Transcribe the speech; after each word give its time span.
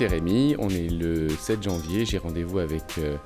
C'est 0.00 0.06
Rémi. 0.06 0.56
On 0.58 0.70
est 0.70 0.88
le 0.88 1.28
7 1.28 1.62
janvier. 1.62 2.06
J'ai 2.06 2.16
rendez-vous 2.16 2.58
avec 2.58 2.96
euh, 2.96 3.18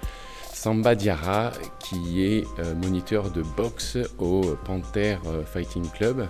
Samba 0.53 0.97
Diarra, 0.97 1.53
qui 1.79 2.25
est 2.25 2.45
euh, 2.59 2.75
moniteur 2.75 3.31
de 3.31 3.43
boxe 3.43 3.97
au 4.19 4.57
Panther 4.65 5.19
euh, 5.27 5.45
Fighting 5.45 5.89
Club. 5.89 6.29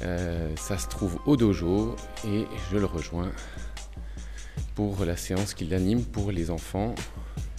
Ça 0.00 0.78
se 0.78 0.88
trouve 0.88 1.18
au 1.26 1.36
dojo 1.36 1.96
et 2.26 2.46
je 2.72 2.78
le 2.78 2.86
rejoins 2.86 3.30
pour 4.74 5.04
la 5.04 5.18
séance 5.18 5.52
qu'il 5.52 5.74
anime 5.74 6.02
pour 6.02 6.32
les 6.32 6.50
enfants, 6.50 6.94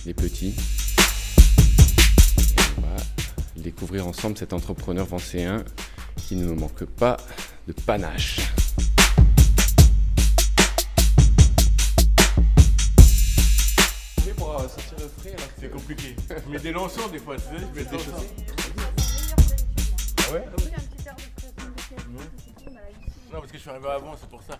les 0.07 0.15
petits. 0.15 0.55
Et 2.39 2.61
on 2.79 2.81
va 2.81 2.95
découvrir 3.55 4.07
ensemble 4.07 4.35
cet 4.35 4.51
entrepreneur 4.53 5.05
vancéen 5.05 5.63
qui 6.15 6.35
ne 6.35 6.45
nous 6.45 6.55
manque 6.55 6.85
pas 6.85 7.17
de 7.67 7.73
panache. 7.73 8.51
Je 16.49 16.53
mets 16.53 16.59
des 16.61 16.71
lançons 16.71 17.07
des 17.09 17.19
fois, 17.19 17.35
tu 17.35 17.41
sais, 17.43 17.49
je 17.59 17.79
mets 17.79 17.85
des 17.85 17.91
lançons. 17.91 18.25
Ah 20.17 20.33
ouais 20.33 20.45
Non, 23.31 23.39
parce 23.39 23.51
que 23.51 23.57
je 23.57 23.61
suis 23.61 23.69
arrivé 23.69 23.87
avant, 23.87 24.15
c'est 24.19 24.27
pour 24.29 24.41
ça. 24.41 24.53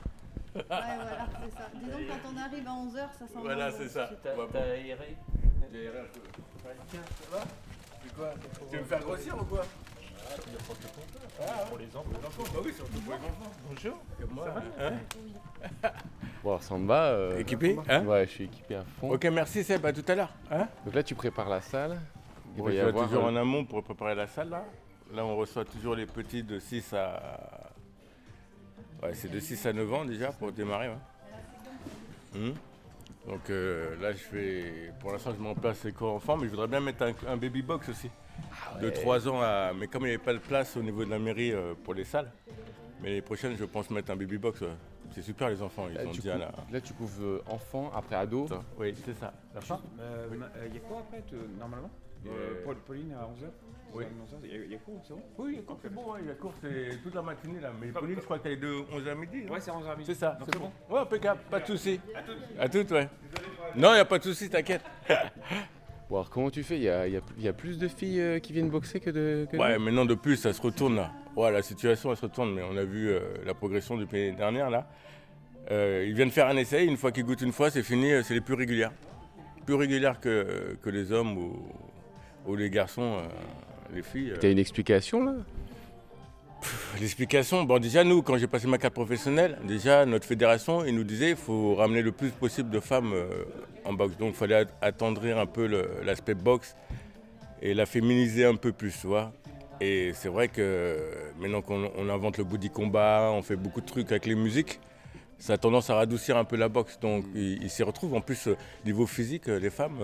Ouais, 0.55 0.61
voilà, 0.67 1.27
c'est 1.41 1.51
ça. 1.57 1.69
Disons 1.73 1.97
que 1.97 2.07
quand 2.07 2.29
on 2.31 2.37
arrive 2.37 2.67
à 2.67 2.71
11h, 2.71 2.93
ça 2.93 3.25
sent 3.25 3.33
Voilà, 3.41 3.71
bon. 3.71 3.77
c'est 3.79 3.89
ça. 3.89 4.09
T'as 4.21 4.35
bon. 4.35 4.47
aéré 4.53 5.17
J'ai 5.71 5.83
erré 5.85 5.99
un 5.99 6.03
peu. 6.03 6.19
Tiens, 6.91 6.99
ça 7.23 7.37
va 7.37 7.43
C'est 8.03 8.15
quoi? 8.15 8.33
Tu 8.69 8.75
veux 8.75 8.81
me 8.83 8.87
faire 8.87 8.99
grossir 8.99 9.35
ou 9.41 9.45
quoi? 9.45 9.65
Pour 11.69 11.77
les 11.77 11.85
enfants. 11.95 12.43
Bah 12.53 12.59
oui, 12.65 12.73
surtout 12.73 12.99
pour 13.01 13.13
les 13.13 13.89
enfants. 13.89 13.95
Bon, 16.43 16.49
alors 16.51 16.63
Samba. 16.63 17.03
euh, 17.11 17.39
Équipé 17.39 17.77
hein 17.89 18.05
Ouais, 18.05 18.25
je 18.25 18.31
suis 18.31 18.43
équipé 18.45 18.75
à 18.75 18.83
fond. 18.99 19.11
Ok, 19.11 19.25
merci 19.25 19.63
Seb, 19.63 19.85
à 19.85 19.93
tout 19.93 20.03
à 20.07 20.15
l'heure. 20.15 20.33
Hein 20.51 20.67
Donc 20.85 20.95
là, 20.95 21.03
tu 21.03 21.15
prépares 21.15 21.49
la 21.49 21.61
salle. 21.61 21.99
Il 22.55 22.63
va 22.63 22.69
On 22.69 22.71
y 22.71 22.77
va 22.77 22.87
avoir. 22.87 23.07
toujours 23.07 23.25
euh, 23.25 23.29
en 23.31 23.35
amont 23.35 23.65
pour 23.65 23.83
préparer 23.83 24.15
la 24.15 24.27
salle 24.27 24.49
là. 24.49 24.63
Là, 25.13 25.25
on 25.25 25.35
reçoit 25.35 25.65
toujours 25.65 25.95
les 25.95 26.05
petits 26.05 26.43
de 26.43 26.59
6 26.59 26.93
à. 26.93 27.71
Ouais, 29.01 29.13
c'est 29.13 29.29
de 29.31 29.39
6 29.39 29.65
à 29.65 29.73
9 29.73 29.93
ans 29.93 30.05
déjà 30.05 30.31
pour 30.31 30.51
démarrer. 30.51 30.89
ouais. 30.89 32.39
Hmm. 32.39 32.53
Donc 33.27 33.49
euh, 33.49 33.95
là, 34.01 34.11
je 34.11 34.17
fais. 34.17 34.93
Pour 34.99 35.11
l'instant, 35.11 35.31
je 35.37 35.41
mets 35.43 35.49
en 35.49 35.55
place 35.55 35.83
les 35.83 35.91
cours 35.91 36.13
enfants, 36.13 36.37
mais 36.37 36.45
je 36.45 36.51
voudrais 36.51 36.67
bien 36.67 36.79
mettre 36.79 37.03
un, 37.03 37.13
un 37.27 37.37
baby 37.37 37.61
box 37.61 37.89
aussi. 37.89 38.09
De 38.81 38.89
3 38.89 39.27
ans 39.27 39.41
à. 39.41 39.71
Mais 39.77 39.87
comme 39.87 40.03
il 40.03 40.07
n'y 40.07 40.13
avait 40.15 40.23
pas 40.23 40.33
de 40.33 40.39
place 40.39 40.75
au 40.77 40.81
niveau 40.81 41.03
de 41.05 41.09
la 41.09 41.19
mairie 41.19 41.51
euh, 41.51 41.73
pour 41.83 41.93
les 41.93 42.03
salles, 42.05 42.31
mais 43.01 43.09
les 43.11 43.21
prochaines, 43.21 43.55
je 43.57 43.65
pense 43.65 43.89
mettre 43.89 44.11
un 44.11 44.15
baby 44.15 44.37
box. 44.37 44.61
ouais. 44.61 44.67
C'est 45.15 45.23
super, 45.23 45.49
les 45.49 45.61
enfants. 45.61 45.87
Ils 45.89 45.95
là, 45.95 46.05
ont 46.05 46.11
tu 46.11 46.21
dit 46.21 46.29
à 46.29 46.37
là, 46.37 46.81
tu 46.81 46.93
couvres 46.93 47.23
euh, 47.23 47.43
enfant, 47.47 47.91
après 47.95 48.15
ado. 48.15 48.47
Oui, 48.77 48.93
c'est 49.05 49.15
ça. 49.19 49.33
Il 49.55 49.57
y 49.57 50.77
a 50.77 50.79
quoi 50.87 50.99
après, 50.99 51.21
te- 51.21 51.35
normalement? 51.59 51.89
Euh, 52.25 52.29
Euh, 52.29 52.63
Paul- 52.65 52.75
Pauline 52.85 53.13
à 53.13 53.23
11h 53.23 53.49
Oui. 53.93 54.03
Il 54.43 54.71
y, 54.71 54.75
a 54.75 54.77
quoi, 54.79 54.93
c'est 55.07 55.13
bon? 55.13 55.21
Oui, 55.37 55.55
la 55.55 55.61
course, 55.63 55.79
c'est 55.81 55.93
bon, 55.93 56.11
ouais, 56.13 56.19
la 56.27 56.33
course, 56.35 56.55
c'est 56.61 57.01
toute 57.01 57.15
la 57.15 57.21
matinée 57.21 57.59
là. 57.61 57.71
Mais 57.81 57.87
Pauline, 57.87 58.17
je 58.19 58.25
crois 58.25 58.37
qu'elle 58.39 58.51
est 58.51 58.57
de 58.57 58.81
11h 58.91 59.09
à 59.09 59.15
midi. 59.15 59.43
non? 59.45 59.53
Ouais, 59.53 59.59
c'est 59.61 59.71
11h 59.71 59.95
C'est 60.03 60.13
ça, 60.15 60.31
Donc 60.39 60.49
c'est 60.53 60.59
bon. 60.59 60.71
Ouais, 60.89 60.99
impeccable, 60.99 61.39
pas 61.49 61.59
de 61.61 61.65
soucis. 61.65 61.99
À 62.59 62.67
toutes. 62.69 62.91
ouais. 62.91 63.07
Non, 63.75 63.91
il 63.91 63.95
n'y 63.95 63.99
a 63.99 64.05
pas 64.05 64.19
de 64.19 64.23
soucis, 64.25 64.49
t'inquiète. 64.49 64.83
Alors 66.09 66.29
comment 66.29 66.49
tu 66.49 66.63
fais 66.63 66.77
Il 66.77 66.83
y 66.83 66.89
a, 66.89 67.07
il 67.07 67.13
y 67.13 67.17
a- 67.17 67.21
il 67.37 67.43
y 67.43 67.47
a 67.47 67.53
plus 67.53 67.77
de 67.77 67.87
filles 67.87 68.19
euh, 68.21 68.39
qui 68.39 68.51
viennent 68.53 68.69
boxer 68.69 68.99
que 68.99 69.09
de. 69.11 69.47
que 69.51 69.55
de- 69.57 69.61
Ouais, 69.61 69.77
maintenant 69.77 70.05
de 70.05 70.15
plus, 70.15 70.37
ça 70.37 70.53
se 70.53 70.61
retourne 70.61 70.95
là. 70.95 71.11
Ouais, 71.35 71.51
la 71.51 71.61
situation, 71.61 72.09
elle 72.11 72.17
se 72.17 72.23
retourne, 72.23 72.53
mais 72.53 72.63
on 72.63 72.75
a 72.77 72.83
vu 72.83 73.09
euh, 73.09 73.19
la 73.45 73.53
progression 73.53 73.95
depuis 73.97 74.17
l'année 74.25 74.37
dernière 74.37 74.69
là. 74.69 74.89
Euh, 75.71 76.03
ils 76.07 76.15
viennent 76.15 76.31
faire 76.31 76.47
un 76.47 76.57
essai, 76.57 76.83
une 76.85 76.97
fois 76.97 77.11
qu'ils 77.11 77.23
goûtent 77.25 77.41
une 77.41 77.51
fois, 77.51 77.69
c'est 77.69 77.83
fini, 77.83 78.11
c'est 78.23 78.33
les 78.33 78.41
plus 78.41 78.55
régulières. 78.55 78.91
Plus 79.67 79.75
régulières 79.75 80.19
que, 80.19 80.77
que 80.81 80.89
les 80.89 81.11
hommes 81.11 81.37
ou, 81.37 81.61
ou 82.47 82.55
les 82.55 82.71
garçons, 82.71 83.17
les 83.93 84.01
filles. 84.01 84.33
T'as 84.39 84.49
une 84.51 84.57
explication 84.57 85.23
là? 85.23 85.33
L'explication, 86.99 87.63
bon 87.63 87.79
déjà 87.79 88.03
nous, 88.03 88.21
quand 88.21 88.37
j'ai 88.37 88.47
passé 88.47 88.67
ma 88.67 88.77
carte 88.77 88.93
professionnelle, 88.93 89.57
déjà 89.63 90.05
notre 90.05 90.25
fédération, 90.27 90.83
il 90.85 90.93
nous 90.95 91.03
disait 91.05 91.27
qu'il 91.27 91.37
faut 91.37 91.75
ramener 91.75 92.01
le 92.01 92.11
plus 92.11 92.31
possible 92.31 92.69
de 92.69 92.79
femmes 92.79 93.13
euh, 93.13 93.45
en 93.85 93.93
boxe. 93.93 94.17
Donc 94.17 94.33
il 94.33 94.35
fallait 94.37 94.55
at- 94.55 94.67
attendrir 94.81 95.37
un 95.37 95.45
peu 95.45 95.65
l'aspect 96.03 96.33
boxe 96.33 96.75
et 97.61 97.73
la 97.73 97.85
féminiser 97.85 98.45
un 98.45 98.55
peu 98.55 98.71
plus, 98.73 98.91
tu. 99.05 99.31
Et 99.81 100.11
c'est 100.13 100.27
vrai 100.27 100.49
que 100.49 100.97
maintenant 101.39 101.61
qu'on 101.61 101.89
on 101.97 102.09
invente 102.09 102.37
le 102.37 102.43
body 102.43 102.69
combat, 102.69 103.29
on 103.33 103.41
fait 103.41 103.55
beaucoup 103.55 103.79
de 103.79 103.85
trucs 103.85 104.11
avec 104.11 104.25
les 104.25 104.35
musiques, 104.35 104.79
ça 105.37 105.53
a 105.53 105.57
tendance 105.57 105.89
à 105.89 105.95
radoucir 105.95 106.35
un 106.35 106.43
peu 106.43 106.57
la 106.57 106.67
boxe. 106.67 106.99
Donc 106.99 107.23
ils 107.33 107.63
ils 107.63 107.69
s'y 107.69 107.83
retrouvent. 107.83 108.15
En 108.15 108.21
plus, 108.21 108.47
euh, 108.47 108.57
niveau 108.85 109.07
physique, 109.07 109.47
euh, 109.47 109.59
les 109.59 109.69
femmes, 109.69 109.99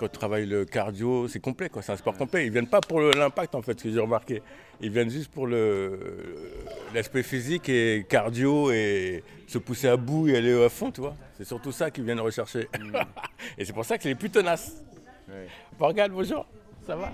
quand 0.00 0.06
ils 0.06 0.18
travaillent 0.18 0.46
le 0.46 0.64
cardio, 0.64 1.28
c'est 1.28 1.40
complet, 1.40 1.68
quoi. 1.68 1.82
C'est 1.82 1.92
un 1.92 1.96
sport 1.96 2.16
complet. 2.16 2.46
Ils 2.46 2.50
viennent 2.52 2.66
pas 2.68 2.80
pour 2.80 3.00
l'impact, 3.02 3.54
en 3.54 3.60
fait, 3.60 3.78
ce 3.78 3.84
que 3.84 3.90
j'ai 3.92 4.00
remarqué. 4.00 4.42
Ils 4.80 4.90
viennent 4.90 5.10
juste 5.10 5.30
pour 5.30 5.46
le- 5.46 6.54
l'aspect 6.94 7.22
physique 7.22 7.68
et 7.68 8.06
cardio 8.08 8.70
et 8.72 9.22
se 9.46 9.58
pousser 9.58 9.88
à 9.88 9.98
bout 9.98 10.26
et 10.28 10.38
aller 10.38 10.64
à 10.64 10.70
fond, 10.70 10.90
tu 10.90 11.02
vois. 11.02 11.14
C'est 11.36 11.44
surtout 11.44 11.70
ça 11.70 11.90
qu'ils 11.90 12.04
viennent 12.04 12.18
rechercher. 12.20 12.66
et 13.58 13.64
c'est 13.66 13.74
pour 13.74 13.84
ça 13.84 13.98
que 13.98 14.02
c'est 14.04 14.08
les 14.08 14.14
plus 14.14 14.30
tenaces. 14.30 14.82
Ouais. 15.28 15.48
Morgane, 15.78 16.12
bonjour. 16.12 16.46
Ça 16.86 16.96
va 16.96 17.12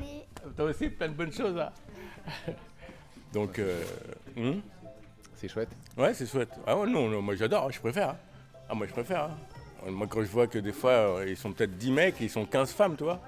Toi 0.56 0.66
aussi, 0.66 0.88
plein 0.88 1.08
de 1.08 1.14
bonnes 1.14 1.32
choses, 1.32 1.56
là. 1.56 1.72
Donc, 3.32 3.58
euh, 3.58 3.82
hum, 4.36 4.62
C'est 5.34 5.48
chouette. 5.48 5.70
ouais, 5.98 6.14
c'est 6.14 6.26
chouette. 6.30 6.50
Ah 6.64 6.76
ouais, 6.78 6.88
non, 6.88 7.08
non, 7.08 7.20
moi 7.20 7.34
j'adore, 7.34 7.64
hein, 7.64 7.70
je 7.72 7.80
préfère. 7.80 8.10
hein. 8.10 8.16
Ah, 8.68 8.74
moi 8.74 8.86
je 8.86 8.92
préfère. 8.92 9.30
Moi, 9.88 10.06
quand 10.08 10.22
je 10.22 10.28
vois 10.28 10.46
que 10.46 10.58
des 10.58 10.72
fois, 10.72 10.90
euh, 10.90 11.24
ils 11.28 11.36
sont 11.36 11.52
peut-être 11.52 11.76
10 11.76 11.90
mecs, 11.92 12.16
ils 12.20 12.30
sont 12.30 12.44
15 12.44 12.72
femmes, 12.72 12.96
tu 12.96 13.04
vois. 13.04 13.20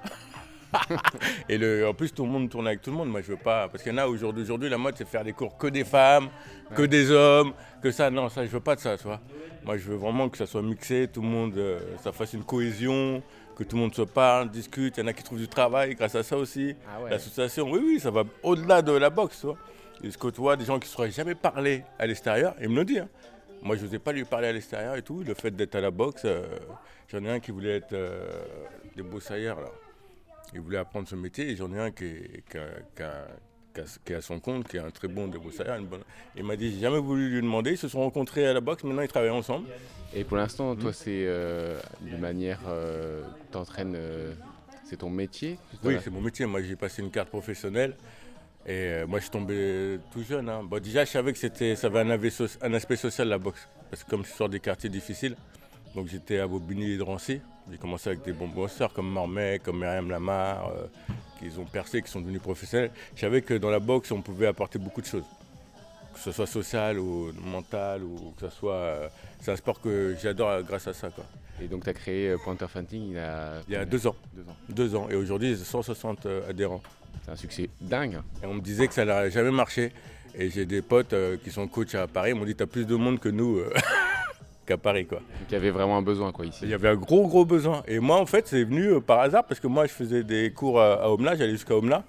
Et 1.49 1.57
le, 1.57 1.87
en 1.87 1.93
plus, 1.93 2.13
tout 2.13 2.23
le 2.23 2.29
monde 2.29 2.49
tourne 2.49 2.67
avec 2.67 2.81
tout 2.81 2.91
le 2.91 2.97
monde. 2.97 3.09
Moi, 3.09 3.21
je 3.21 3.27
veux 3.31 3.37
pas. 3.37 3.67
Parce 3.69 3.81
qu'il 3.83 3.91
y 3.91 3.95
en 3.95 3.97
a 3.97 4.07
aujourd'hui, 4.07 4.69
la 4.69 4.77
mode, 4.77 4.95
c'est 4.97 5.07
faire 5.07 5.23
des 5.23 5.33
cours 5.33 5.57
que 5.57 5.67
des 5.67 5.83
femmes, 5.83 6.29
que 6.75 6.83
des 6.83 7.09
hommes, 7.11 7.53
que 7.81 7.91
ça. 7.91 8.09
Non, 8.11 8.29
ça, 8.29 8.45
je 8.45 8.51
veux 8.51 8.59
pas 8.59 8.75
de 8.75 8.79
ça, 8.81 8.97
tu 8.97 9.03
vois. 9.03 9.19
Moi, 9.65 9.77
je 9.77 9.83
veux 9.89 9.95
vraiment 9.95 10.29
que 10.29 10.37
ça 10.37 10.45
soit 10.45 10.61
mixé, 10.61 11.07
tout 11.11 11.21
le 11.21 11.27
monde, 11.27 11.57
euh, 11.57 11.79
ça 12.03 12.11
fasse 12.11 12.33
une 12.33 12.43
cohésion, 12.43 13.21
que 13.55 13.63
tout 13.63 13.75
le 13.75 13.81
monde 13.81 13.95
se 13.95 14.03
parle, 14.03 14.49
discute. 14.51 14.97
Il 14.97 15.01
y 15.01 15.03
en 15.03 15.07
a 15.07 15.13
qui 15.13 15.23
trouvent 15.23 15.39
du 15.39 15.47
travail 15.47 15.95
grâce 15.95 16.15
à 16.15 16.23
ça 16.23 16.37
aussi. 16.37 16.75
Ah 16.87 17.01
ouais. 17.03 17.09
L'association, 17.09 17.69
oui, 17.69 17.79
oui, 17.83 17.99
ça 17.99 18.11
va 18.11 18.23
au-delà 18.43 18.81
de 18.81 18.91
la 18.91 19.09
boxe, 19.09 19.39
tu 19.39 19.47
vois. 19.47 19.57
Ils 20.01 20.13
se 20.13 20.17
côtoient 20.17 20.55
des 20.55 20.65
gens 20.65 20.79
qui 20.79 20.87
ne 20.87 20.93
seraient 20.93 21.11
jamais 21.11 21.35
parlé 21.35 21.83
à 21.97 22.05
l'extérieur, 22.07 22.53
ils 22.61 22.69
me 22.69 22.75
le 22.77 22.85
disent. 22.85 22.99
hein. 22.99 23.09
Moi, 23.61 23.75
je 23.75 23.83
n'osais 23.85 23.99
pas 23.99 24.11
lui 24.13 24.23
parler 24.25 24.47
à 24.47 24.53
l'extérieur 24.53 24.95
et 24.95 25.01
tout. 25.01 25.23
Le 25.23 25.33
fait 25.33 25.51
d'être 25.51 25.75
à 25.75 25.81
la 25.81 25.91
boxe, 25.91 26.21
euh, 26.25 26.45
j'en 27.09 27.23
ai 27.23 27.29
un 27.29 27.39
qui 27.39 27.51
voulait 27.51 27.77
être 27.77 27.93
euh, 27.93 28.27
des 28.95 29.03
bossailleurs, 29.03 29.59
là. 29.61 29.69
Il 30.53 30.61
voulait 30.61 30.77
apprendre 30.77 31.07
ce 31.07 31.15
métier 31.15 31.49
et 31.49 31.55
j'en 31.55 31.71
ai 31.73 31.79
un 31.79 31.91
qui 31.91 32.05
est, 32.05 32.43
qui 32.49 32.57
a- 32.57 32.79
qui 32.95 33.03
a- 33.03 33.27
qui 33.75 33.81
a- 33.81 33.99
qui 34.03 34.13
est 34.13 34.15
à 34.15 34.21
son 34.21 34.39
compte, 34.39 34.67
qui 34.67 34.77
est 34.77 34.79
un 34.79 34.89
très 34.89 35.07
bon 35.07 35.27
débroussailleur. 35.27 35.79
bonne- 35.81 36.01
Il 36.35 36.43
m'a 36.43 36.55
dit, 36.55 36.71
j'ai 36.73 36.79
jamais 36.79 36.97
voulu 36.99 37.29
lui 37.29 37.41
demander. 37.41 37.71
Ils 37.71 37.77
se 37.77 37.87
sont 37.87 37.99
rencontrés 37.99 38.47
à 38.47 38.53
la 38.53 38.61
boxe, 38.61 38.83
maintenant 38.83 39.03
ils 39.03 39.07
travaillent 39.07 39.29
ensemble. 39.29 39.67
Et 40.15 40.23
pour 40.23 40.37
l'instant, 40.37 40.75
toi, 40.75 40.91
c'est 40.91 41.25
euh, 41.27 41.77
de 42.01 42.17
manière. 42.17 42.59
T'entraînes. 43.51 43.95
c'est 44.85 44.97
ton 44.97 45.09
métier 45.11 45.59
Oui, 45.83 45.97
c'est 46.03 46.09
mon 46.09 46.21
métier. 46.21 46.47
Moi, 46.47 46.63
j'ai 46.63 46.75
passé 46.75 47.03
une 47.03 47.11
carte 47.11 47.29
professionnelle. 47.29 47.95
Et 48.65 48.71
euh, 48.71 49.07
moi, 49.07 49.19
je 49.19 49.23
suis 49.23 49.31
tombé 49.31 49.99
tout 50.11 50.23
jeune. 50.23 50.49
hein. 50.49 50.61
Bon, 50.63 50.81
déjà, 50.81 51.05
je 51.05 51.09
savais 51.09 51.31
que 51.33 51.39
c'était, 51.39 51.75
ça 51.75 51.87
avait 51.87 52.01
un, 52.01 52.09
aspect 52.73 52.95
social, 52.97 53.27
la 53.27 53.37
boxe. 53.37 53.67
Parce 53.89 54.03
que 54.03 54.09
comme 54.09 54.25
je 54.25 54.31
sors 54.31 54.49
des 54.49 54.59
quartiers 54.59 54.89
difficiles, 54.89 55.35
donc 55.95 56.07
j'étais 56.07 56.39
à 56.39 56.47
Bobigny 56.47 56.91
et 56.91 56.97
Drancy. 56.97 57.41
J'ai 57.71 57.77
commencé 57.77 58.09
avec 58.09 58.23
des 58.23 58.33
bons 58.33 58.47
bosseurs 58.47 58.93
comme 58.93 59.11
Marmet, 59.11 59.59
comme 59.59 59.79
Myriam 59.79 60.09
Lamar, 60.09 60.69
euh, 60.69 60.87
qui 61.39 61.57
ont 61.57 61.65
percé, 61.65 62.01
qui 62.01 62.09
sont 62.11 62.21
devenus 62.21 62.41
professionnels. 62.41 62.91
Je 63.15 63.21
savais 63.21 63.41
que 63.41 63.53
dans 63.55 63.69
la 63.69 63.79
boxe, 63.79 64.11
on 64.11 64.21
pouvait 64.21 64.47
apporter 64.47 64.77
beaucoup 64.79 65.01
de 65.01 65.05
choses. 65.07 65.25
Que 66.13 66.19
ce 66.19 66.31
soit 66.31 66.47
social 66.47 66.99
ou 66.99 67.31
mental, 67.41 68.03
ou 68.03 68.33
que 68.37 68.49
ce 68.49 68.55
soit. 68.55 68.73
euh, 68.73 69.09
c'est 69.39 69.51
un 69.51 69.55
sport 69.55 69.79
que 69.79 70.15
j'adore 70.21 70.61
grâce 70.63 70.87
à 70.87 70.93
ça. 70.93 71.09
Quoi. 71.09 71.23
Et 71.61 71.67
donc, 71.67 71.83
tu 71.83 71.89
as 71.89 71.93
créé 71.93 72.35
Pointer 72.43 72.67
Fighting 72.67 73.09
il 73.09 73.13
y 73.13 73.19
a. 73.19 73.61
Il 73.67 73.73
y 73.73 73.77
a 73.77 73.85
deux 73.85 74.05
ans. 74.07 74.15
Deux 74.33 74.41
ans. 74.41 74.55
Deux 74.69 74.95
ans. 74.95 75.07
Et 75.09 75.15
aujourd'hui, 75.15 75.55
j'ai 75.55 75.63
160 75.63 76.25
euh, 76.25 76.49
adhérents. 76.49 76.81
C'est 77.29 77.33
un 77.33 77.35
succès 77.35 77.69
dingue. 77.79 78.21
Et 78.41 78.47
on 78.47 78.55
me 78.55 78.61
disait 78.61 78.87
que 78.87 78.93
ça 78.93 79.05
n'aurait 79.05 79.29
jamais 79.29 79.51
marché. 79.51 79.91
Et 80.35 80.49
j'ai 80.49 80.65
des 80.65 80.81
potes 80.81 81.13
euh, 81.13 81.37
qui 81.43 81.51
sont 81.51 81.67
coachs 81.67 81.93
à 81.95 82.07
Paris, 82.07 82.31
ils 82.31 82.35
m'ont 82.35 82.45
dit 82.45 82.55
t'as 82.55 82.65
plus 82.65 82.85
de 82.85 82.95
monde 82.95 83.19
que 83.19 83.29
nous 83.29 83.57
euh, 83.57 83.71
qu'à 84.65 84.77
Paris 84.77 85.05
quoi. 85.05 85.19
Donc, 85.19 85.47
il 85.49 85.53
y 85.53 85.55
avait 85.55 85.69
vraiment 85.69 85.97
un 85.97 86.01
besoin, 86.01 86.31
quoi, 86.31 86.45
ici. 86.45 86.59
Il 86.63 86.69
y 86.69 86.73
avait 86.73 86.89
un 86.89 86.95
gros 86.95 87.27
gros 87.27 87.45
besoin. 87.45 87.83
Et 87.87 87.99
moi 87.99 88.17
en 88.19 88.25
fait 88.25 88.47
c'est 88.47 88.63
venu 88.63 88.93
euh, 88.93 88.99
par 88.99 89.19
hasard 89.19 89.43
parce 89.45 89.59
que 89.59 89.67
moi 89.67 89.85
je 89.85 89.91
faisais 89.91 90.23
des 90.23 90.51
cours 90.51 90.79
à, 90.79 91.03
à 91.03 91.09
Omla, 91.09 91.35
j'allais 91.35 91.51
jusqu'à 91.51 91.75
Omla. 91.75 92.03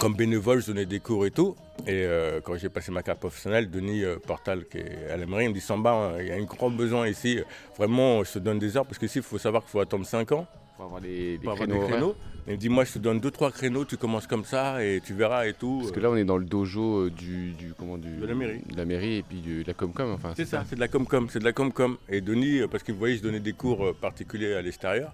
Comme 0.00 0.14
bénévole, 0.14 0.60
je 0.60 0.66
donnais 0.68 0.86
des 0.86 0.98
cours 0.98 1.26
et 1.26 1.30
tout. 1.30 1.54
Et 1.86 2.04
quand 2.42 2.56
j'ai 2.56 2.68
passé 2.68 2.90
ma 2.90 3.04
carte 3.04 3.20
professionnelle, 3.20 3.70
Denis 3.70 4.02
Portal, 4.26 4.64
qui 4.66 4.78
est 4.78 5.08
à 5.12 5.16
la 5.16 5.26
mairie, 5.26 5.44
il 5.44 5.50
me 5.50 5.54
dit 5.54 5.60
Samba, 5.60 5.92
hein, 5.92 6.12
il 6.18 6.26
y 6.26 6.32
a 6.32 6.34
un 6.34 6.42
grand 6.42 6.70
besoin 6.70 7.06
ici. 7.06 7.38
Vraiment, 7.78 8.24
je 8.24 8.32
te 8.32 8.38
donne 8.40 8.58
des 8.58 8.76
heures 8.76 8.84
parce 8.84 8.98
qu'ici, 8.98 9.18
il 9.18 9.22
faut 9.22 9.38
savoir 9.38 9.62
qu'il 9.62 9.70
faut 9.70 9.78
attendre 9.78 10.04
5 10.04 10.32
ans 10.32 10.44
Pour 10.74 10.86
avoir 10.86 11.00
des, 11.00 11.38
pour 11.40 11.52
avoir 11.52 11.68
créneaux. 11.68 12.16
Il 12.48 12.52
me 12.52 12.56
dit, 12.58 12.68
moi, 12.68 12.84
je 12.84 12.92
te 12.92 12.98
donne 13.00 13.18
deux, 13.18 13.32
trois 13.32 13.50
créneaux, 13.50 13.84
tu 13.84 13.96
commences 13.96 14.28
comme 14.28 14.44
ça 14.44 14.84
et 14.84 15.00
tu 15.04 15.14
verras 15.14 15.46
et 15.48 15.52
tout. 15.52 15.78
Parce 15.80 15.90
que 15.90 15.98
là, 15.98 16.10
on 16.10 16.16
est 16.16 16.24
dans 16.24 16.36
le 16.36 16.44
dojo 16.44 17.06
euh, 17.06 17.10
du, 17.10 17.50
du, 17.52 17.72
comment, 17.76 17.98
du, 17.98 18.08
De 18.18 18.26
la 18.26 18.34
mairie. 18.34 18.60
de 18.70 18.76
la 18.76 18.84
mairie 18.84 19.16
et 19.16 19.22
puis 19.22 19.40
de 19.40 19.64
la 19.66 19.74
Comcom. 19.74 20.12
Enfin, 20.12 20.32
C'est 20.36 20.44
ça, 20.44 20.64
c'est 20.68 20.76
de 20.76 20.80
la 20.80 20.86
com-com, 20.86 21.26
c'est 21.28 21.40
de 21.40 21.44
la 21.44 21.52
com-com. 21.52 21.96
Et 22.08 22.20
Denis, 22.20 22.60
euh, 22.60 22.68
parce 22.68 22.84
qu'il 22.84 22.94
me 22.94 22.98
voyait, 23.00 23.16
je 23.16 23.22
donnais 23.22 23.40
des 23.40 23.52
cours 23.52 23.84
euh, 23.86 23.96
particuliers 24.00 24.54
à 24.54 24.62
l'extérieur, 24.62 25.12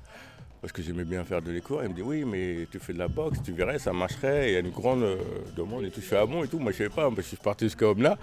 parce 0.61 0.75
que 0.75 0.83
j'aimais 0.83 1.05
bien 1.05 1.25
faire 1.25 1.41
de 1.41 1.51
les 1.51 1.63
cours. 1.63 1.83
Il 1.83 1.89
me 1.89 1.95
dit, 1.95 2.03
oui, 2.03 2.23
mais 2.27 2.67
tu 2.71 2.79
fais 2.79 2.93
de 2.93 2.99
la 2.99 3.09
boxe, 3.09 3.39
tu 3.43 3.53
verrais, 3.53 3.79
ça 3.79 3.95
marcherait. 3.95 4.51
Il 4.51 4.53
y 4.53 4.57
a 4.57 4.61
une 4.61 4.71
grande 4.71 5.03
euh, 5.03 5.17
demande 5.57 5.85
et 5.85 5.91
tout. 5.91 6.03
Je 6.03 6.07
suis 6.07 6.17
à 6.17 6.27
bon 6.27 6.45
et 6.45 6.49
tout. 6.49 6.59
Moi, 6.59 6.73
je 6.73 6.77
savais 6.77 6.91
pas, 6.91 7.09
je 7.17 7.23
suis 7.23 7.39
parti 7.39 7.65
jusqu'à 7.65 7.89
Omna. 7.89 8.19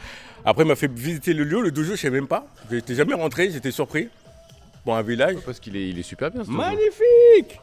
Après, 0.45 0.63
il 0.63 0.67
m'a 0.67 0.75
fait 0.75 0.91
visiter 0.91 1.33
le 1.33 1.45
lieu, 1.45 1.61
le 1.61 1.71
dojo, 1.71 1.95
je 1.95 1.99
savais 1.99 2.19
même 2.19 2.27
pas. 2.27 2.45
J'étais 2.69 2.93
jamais 2.93 3.15
rentré, 3.15 3.49
j'étais 3.49 3.71
surpris. 3.71 4.07
Pour 4.83 4.95
un 4.95 5.01
village. 5.01 5.37
Parce 5.45 5.59
qu'il 5.59 5.75
est, 5.75 5.89
il 5.89 5.97
est 5.97 6.03
super 6.03 6.29
bien 6.29 6.43
ce. 6.43 6.51
Magnifique 6.51 7.59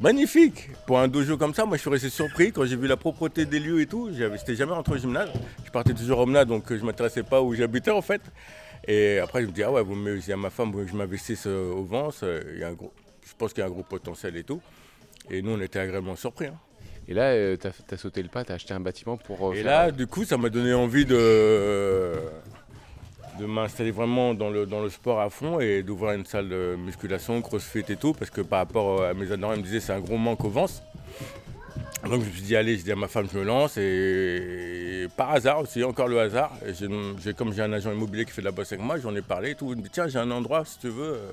Magnifique 0.00 0.70
Pour 0.86 1.00
un 1.00 1.08
dojo 1.08 1.36
comme 1.36 1.54
ça, 1.54 1.64
moi 1.64 1.76
je 1.76 1.80
suis 1.80 1.90
resté 1.90 2.08
surpris 2.08 2.52
quand 2.52 2.64
j'ai 2.64 2.76
vu 2.76 2.86
la 2.86 2.96
propreté 2.96 3.44
des 3.46 3.58
lieux 3.58 3.80
et 3.80 3.86
tout. 3.86 4.10
J'avais- 4.12 4.38
J'étais 4.38 4.54
jamais 4.54 4.72
rentré 4.72 4.94
au 4.94 4.98
gymnase. 4.98 5.28
Je 5.64 5.70
partais 5.70 5.92
toujours 5.92 6.20
au 6.20 6.22
Omna, 6.22 6.44
donc 6.44 6.70
euh, 6.70 6.78
je 6.78 6.84
m'intéressais 6.84 7.24
pas 7.24 7.42
où 7.42 7.52
j'habitais 7.54 7.90
en 7.90 8.00
fait. 8.02 8.22
Et 8.86 9.18
après 9.18 9.42
je 9.42 9.46
me 9.46 9.52
dis, 9.52 9.62
ah 9.64 9.72
ouais, 9.72 9.82
vous 9.82 9.96
me 9.96 10.18
à 10.32 10.36
ma 10.36 10.50
femme, 10.50 10.72
je 10.86 10.94
m'investisse 10.94 11.46
euh, 11.46 11.72
au 11.72 11.82
Vence. 11.84 12.20
euh, 12.22 12.40
il 12.54 12.60
y 12.60 12.64
a 12.64 12.68
un 12.68 12.74
gros, 12.74 12.92
je 13.26 13.32
pense 13.36 13.52
qu'il 13.52 13.60
y 13.60 13.64
a 13.64 13.66
un 13.66 13.70
gros 13.70 13.82
potentiel 13.82 14.36
et 14.36 14.44
tout. 14.44 14.60
Et 15.30 15.42
nous 15.42 15.50
on 15.50 15.60
était 15.60 15.80
agréablement 15.80 16.14
surpris. 16.16 16.46
hein. 16.46 16.54
Et 17.08 17.14
là, 17.14 17.30
euh, 17.32 17.56
t'as 17.56 17.70
as 17.90 17.96
sauté 17.96 18.22
le 18.22 18.28
pas, 18.28 18.44
t'as 18.44 18.54
acheté 18.54 18.74
un 18.74 18.80
bâtiment 18.80 19.16
pour. 19.16 19.48
euh, 19.48 19.52
Et 19.54 19.62
faire- 19.62 19.64
là, 19.64 19.90
du 19.90 20.06
coup, 20.06 20.24
ça 20.24 20.36
m'a 20.36 20.50
donné 20.50 20.74
envie 20.74 21.06
de, 21.06 21.16
de 23.38 23.46
m'installer 23.46 23.90
vraiment 23.90 24.34
dans 24.34 24.50
le, 24.50 24.66
dans 24.66 24.82
le 24.82 24.90
sport 24.90 25.20
à 25.20 25.30
fond 25.30 25.60
et 25.60 25.82
d'ouvrir 25.82 26.12
une 26.12 26.24
salle 26.24 26.48
de 26.48 26.76
musculation, 26.76 27.40
crossfit 27.40 27.84
et 27.88 27.96
tout, 27.96 28.12
parce 28.12 28.30
que 28.30 28.40
par 28.40 28.58
rapport 28.60 29.04
à 29.04 29.14
mes 29.14 29.30
adhérents, 29.30 29.52
ils 29.52 29.60
me 29.60 29.64
disaient 29.64 29.80
c'est 29.80 29.92
un 29.92 30.00
gros 30.00 30.16
manque 30.16 30.44
au 30.44 30.50
Vence. 30.50 30.82
Donc 32.04 32.22
je 32.22 32.26
me 32.26 32.32
suis 32.32 32.42
dit, 32.42 32.56
allez, 32.56 32.78
je 32.78 32.84
dis 32.84 32.92
à 32.92 32.96
ma 32.96 33.08
femme, 33.08 33.26
je 33.32 33.38
me 33.38 33.44
lance. 33.44 33.76
Et 33.76 35.08
par 35.16 35.30
hasard 35.30 35.60
aussi, 35.60 35.82
encore 35.82 36.08
le 36.08 36.20
hasard, 36.20 36.52
comme 37.36 37.52
j'ai 37.52 37.62
un 37.62 37.72
agent 37.72 37.92
immobilier 37.92 38.24
qui 38.24 38.30
fait 38.30 38.40
de 38.40 38.46
la 38.46 38.52
bosse 38.52 38.72
avec 38.72 38.84
moi, 38.84 38.98
j'en 38.98 39.14
ai 39.14 39.22
parlé 39.22 39.50
et 39.50 39.54
tout. 39.54 39.72
Il 39.72 39.78
me 39.78 39.82
dit, 39.82 39.90
tiens, 39.90 40.06
j'ai 40.06 40.18
un 40.18 40.30
endroit, 40.30 40.64
si 40.64 40.78
tu 40.78 40.88
veux, 40.88 41.14
euh, 41.14 41.32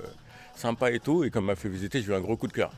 sympa 0.56 0.92
et 0.92 1.00
tout. 1.00 1.24
Et 1.24 1.30
comme 1.30 1.46
m'a 1.46 1.56
fait 1.56 1.70
visiter, 1.70 2.02
j'ai 2.02 2.12
eu 2.12 2.16
un 2.16 2.22
gros 2.22 2.36
coup 2.36 2.48
de 2.48 2.54
cœur. 2.54 2.72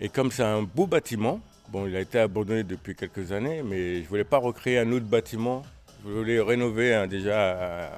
Et 0.00 0.08
comme 0.08 0.30
c'est 0.30 0.42
un 0.42 0.62
beau 0.62 0.86
bâtiment, 0.86 1.40
bon, 1.68 1.86
il 1.86 1.94
a 1.94 2.00
été 2.00 2.18
abandonné 2.18 2.64
depuis 2.64 2.94
quelques 2.94 3.32
années, 3.32 3.62
mais 3.62 4.02
je 4.02 4.08
voulais 4.08 4.24
pas 4.24 4.38
recréer 4.38 4.78
un 4.78 4.90
autre 4.92 5.06
bâtiment. 5.06 5.62
Je 6.04 6.10
voulais 6.10 6.40
rénover 6.40 6.94
un- 6.94 7.06
déjà 7.06 7.90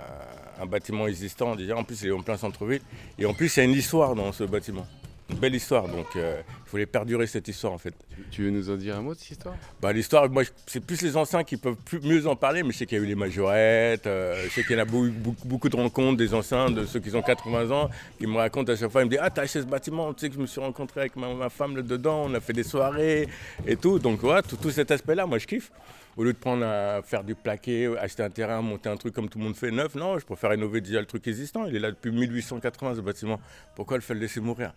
un 0.60 0.66
bâtiment 0.66 1.06
existant. 1.06 1.54
Déjà, 1.56 1.76
en 1.76 1.84
plus, 1.84 2.02
il 2.02 2.08
est 2.08 2.12
en 2.12 2.22
plein 2.22 2.36
centre-ville. 2.36 2.82
Et 3.18 3.26
en 3.26 3.34
plus, 3.34 3.56
il 3.56 3.60
y 3.60 3.62
a 3.62 3.64
une 3.64 3.72
histoire 3.74 4.14
dans 4.14 4.32
ce 4.32 4.44
bâtiment. 4.44 4.86
Une 5.30 5.36
belle 5.38 5.54
histoire. 5.54 5.88
Donc, 5.88 6.06
euh, 6.16 6.40
voulais 6.72 6.86
perdurer 6.86 7.26
cette 7.26 7.46
histoire, 7.48 7.72
en 7.72 7.78
fait. 7.78 7.94
Tu 8.30 8.42
veux 8.42 8.50
nous 8.50 8.68
en 8.70 8.76
dire 8.76 8.96
un 8.96 9.02
mot 9.02 9.14
de 9.14 9.18
cette 9.18 9.30
histoire? 9.30 9.54
Bah, 9.80 9.92
l'histoire, 9.92 10.28
moi, 10.28 10.42
c'est 10.66 10.84
plus 10.84 11.00
les 11.02 11.16
anciens 11.16 11.44
qui 11.44 11.56
peuvent 11.56 11.76
plus, 11.76 12.00
mieux 12.00 12.26
en 12.26 12.34
parler, 12.34 12.62
mais 12.62 12.72
je 12.72 12.78
sais 12.78 12.86
qu'il 12.86 12.98
y 12.98 13.00
a 13.00 13.04
eu 13.04 13.06
les 13.06 13.14
majorettes, 13.14 14.06
euh, 14.06 14.44
je 14.44 14.50
sais 14.50 14.62
qu'il 14.62 14.76
y 14.76 14.78
en 14.78 14.82
a 14.82 14.84
beaucoup, 14.84 15.34
beaucoup, 15.44 15.68
de 15.68 15.76
rencontres 15.76 16.16
des 16.16 16.34
anciens, 16.34 16.70
de 16.70 16.84
ceux 16.84 17.00
qui 17.00 17.14
ont 17.14 17.22
80 17.22 17.70
ans, 17.70 17.90
qui 18.18 18.26
me 18.26 18.36
racontent 18.36 18.72
à 18.72 18.76
chaque 18.76 18.90
fois, 18.90 19.02
ils 19.02 19.06
me 19.06 19.10
disent 19.10 19.20
Ah, 19.22 19.30
t'as 19.30 19.42
acheté 19.42 19.60
ce 19.60 19.66
bâtiment, 19.66 20.12
tu 20.12 20.20
sais 20.20 20.28
que 20.28 20.34
je 20.34 20.40
me 20.40 20.46
suis 20.46 20.60
rencontré 20.60 21.00
avec 21.00 21.16
ma, 21.16 21.32
ma 21.34 21.50
femme 21.50 21.76
là-dedans, 21.76 22.24
on 22.26 22.34
a 22.34 22.40
fait 22.40 22.52
des 22.52 22.64
soirées 22.64 23.28
et 23.66 23.76
tout. 23.76 23.98
Donc, 23.98 24.20
voilà, 24.20 24.42
tout, 24.42 24.56
tout 24.56 24.70
cet 24.70 24.90
aspect-là, 24.90 25.26
moi, 25.26 25.38
je 25.38 25.46
kiffe. 25.46 25.70
Au 26.14 26.24
lieu 26.24 26.34
de 26.34 26.38
prendre 26.38 26.66
à 26.66 27.00
faire 27.02 27.24
du 27.24 27.34
plaqué, 27.34 27.90
acheter 27.98 28.22
un 28.22 28.28
terrain, 28.28 28.60
monter 28.60 28.90
un 28.90 28.96
truc 28.96 29.14
comme 29.14 29.30
tout 29.30 29.38
le 29.38 29.44
monde 29.44 29.56
fait 29.56 29.70
neuf, 29.70 29.94
non, 29.94 30.18
je 30.18 30.26
préfère 30.26 30.50
rénover 30.50 30.82
déjà 30.82 31.00
le 31.00 31.06
truc 31.06 31.26
existant. 31.26 31.64
Il 31.64 31.74
est 31.74 31.78
là 31.78 31.90
depuis 31.90 32.10
1880, 32.10 32.96
ce 32.96 33.00
bâtiment. 33.00 33.40
Pourquoi 33.74 33.96
le 33.96 34.02
faire 34.02 34.14
le 34.14 34.20
laisser 34.20 34.40
mourir? 34.40 34.74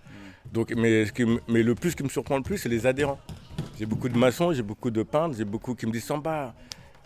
Donc, 0.53 0.71
mais, 0.77 1.05
mais 1.49 1.61
le 1.61 1.75
plus 1.75 1.84
qui 1.93 2.03
me 2.03 2.09
surprend 2.09 2.37
le 2.37 2.43
plus, 2.43 2.57
c'est 2.57 2.69
les 2.69 2.87
adhérents. 2.87 3.19
J'ai 3.77 3.85
beaucoup 3.85 4.07
de 4.07 4.17
maçons, 4.17 4.53
j'ai 4.53 4.63
beaucoup 4.63 4.89
de 4.89 5.03
peintres, 5.03 5.35
j'ai 5.37 5.45
beaucoup 5.45 5.75
qui 5.75 5.85
me 5.85 5.91
disent 5.91 6.05
Samba, 6.05 6.55